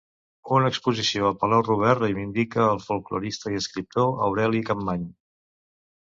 [0.59, 5.05] Una exposició al Palau Robert reivindica el folklorista i escriptor Aureli Capmany.